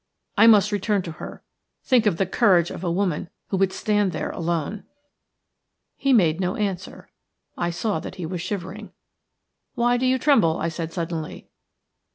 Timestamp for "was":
8.25-8.41